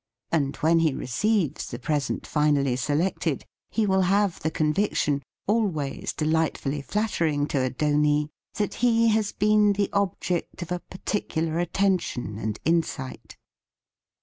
[0.31, 6.11] And when he receives the pres ent finally selected, he will have the conviction, always
[6.11, 9.73] delightfidly flatter THE FEAST OF ST FRIEND ing to a donee, that he has been
[9.73, 13.37] the ob ject of a particular attention and in sight.